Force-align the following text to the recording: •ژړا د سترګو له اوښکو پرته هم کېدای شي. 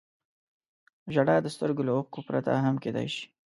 •ژړا 1.13 1.35
د 1.41 1.47
سترګو 1.55 1.81
له 1.87 1.91
اوښکو 1.95 2.19
پرته 2.29 2.51
هم 2.65 2.75
کېدای 2.83 3.07
شي. 3.15 3.25